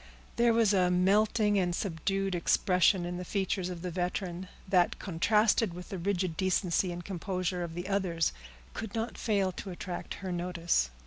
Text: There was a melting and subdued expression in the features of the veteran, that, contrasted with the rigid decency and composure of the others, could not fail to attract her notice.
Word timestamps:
There 0.37 0.51
was 0.51 0.73
a 0.73 0.89
melting 0.89 1.59
and 1.59 1.75
subdued 1.75 2.33
expression 2.33 3.05
in 3.05 3.17
the 3.17 3.23
features 3.23 3.69
of 3.69 3.83
the 3.83 3.91
veteran, 3.91 4.47
that, 4.67 4.97
contrasted 4.97 5.75
with 5.75 5.89
the 5.89 5.99
rigid 5.99 6.35
decency 6.35 6.91
and 6.91 7.05
composure 7.05 7.61
of 7.63 7.75
the 7.75 7.87
others, 7.87 8.33
could 8.73 8.95
not 8.95 9.15
fail 9.15 9.51
to 9.51 9.69
attract 9.69 10.15
her 10.25 10.31
notice. 10.31 10.89